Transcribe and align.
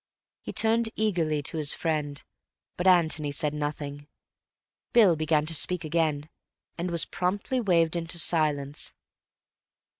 He 0.41 0.51
turned 0.51 0.89
eagerly 0.95 1.43
to 1.43 1.57
his 1.57 1.75
friend, 1.75 2.23
but 2.75 2.87
Antony 2.87 3.31
said 3.31 3.53
nothing. 3.53 4.07
Bill 4.93 5.15
began 5.15 5.45
to 5.45 5.53
speak 5.53 5.83
again, 5.85 6.27
and 6.75 6.89
was 6.89 7.05
promptly 7.05 7.59
waved 7.61 7.95
into 7.95 8.17
silence. 8.17 8.93